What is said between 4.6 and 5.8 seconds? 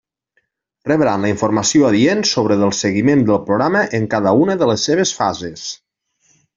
de les seves fases.